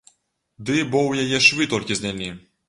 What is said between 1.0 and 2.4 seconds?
ў яе швы толькі знялі!